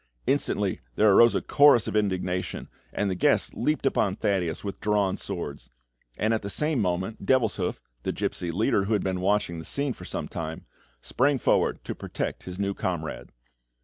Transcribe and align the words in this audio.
Instantly 0.25 0.81
there 0.95 1.11
arose 1.13 1.35
a 1.35 1.43
chorus 1.43 1.87
of 1.87 1.95
indignation, 1.95 2.69
and 2.91 3.07
the 3.07 3.13
guests 3.13 3.53
leaped 3.53 3.85
upon 3.85 4.15
Thaddeus 4.15 4.63
with 4.63 4.79
drawn 4.81 5.15
swords; 5.15 5.69
and 6.17 6.33
at 6.33 6.41
the 6.41 6.49
same 6.49 6.79
moment, 6.79 7.23
Devilshoof, 7.23 7.81
the 8.01 8.11
gipsy 8.11 8.49
leader, 8.49 8.85
who 8.85 8.93
had 8.93 9.03
been 9.03 9.21
watching 9.21 9.59
the 9.59 9.63
scene 9.63 9.93
for 9.93 10.05
some 10.05 10.27
time, 10.27 10.65
sprang 11.01 11.37
forward 11.37 11.83
to 11.83 11.93
protect 11.93 12.45
his 12.45 12.57
new 12.57 12.73
comrade. 12.73 13.29